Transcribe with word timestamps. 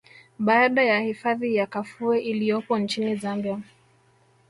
Baada 0.39 0.83
ya 0.83 0.99
hifadhi 0.99 1.55
ya 1.55 1.67
Kafue 1.67 2.19
iliyopo 2.19 2.77
nchini 2.77 3.15
Zambia 3.15 3.59